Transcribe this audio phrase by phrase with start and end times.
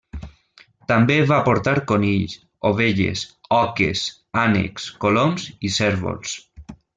[0.91, 2.33] També va portar conills,
[2.69, 3.27] ovelles,
[3.59, 4.03] oques,
[4.45, 6.35] ànecs, coloms i cérvols.